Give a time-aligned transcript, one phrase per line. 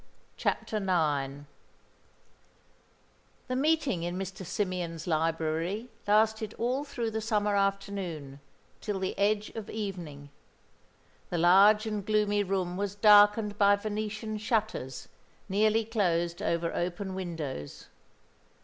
[0.35, 1.43] CHAPTER IX
[3.47, 4.43] The meeting in Mr.
[4.43, 8.39] Symeon's library lasted all through the summer afternoon,
[8.79, 10.31] till the edge of evening.
[11.29, 15.07] The large and gloomy room was darkened by Venetian shutters,
[15.47, 17.89] nearly closed over open windows.